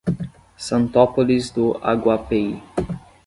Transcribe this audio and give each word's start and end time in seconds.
Santópolis 0.57 1.51
do 1.51 1.77
Aguapeí 1.79 2.57